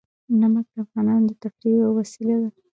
نمک 0.39 0.65
د 0.73 0.77
افغانانو 0.85 1.27
د 1.29 1.31
تفریح 1.43 1.73
یوه 1.81 1.89
وسیله 1.99 2.35
ده. 2.41 2.49